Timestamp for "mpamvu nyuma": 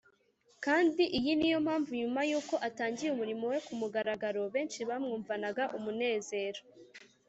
1.65-2.21